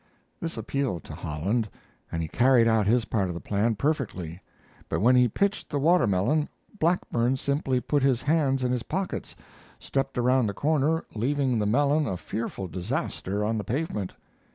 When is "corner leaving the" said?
10.55-11.67